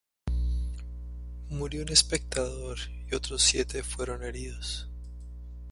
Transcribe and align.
Murió 1.49 1.83
un 1.83 1.89
espectador 1.89 2.75
y 3.11 3.13
otros 3.13 3.43
siete 3.43 3.83
fueron 3.83 4.23
heridos. 4.23 4.89